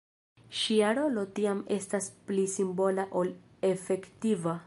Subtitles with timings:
[0.59, 3.33] Ŝia rolo tiam estas pli simbola ol
[3.73, 4.59] efektiva.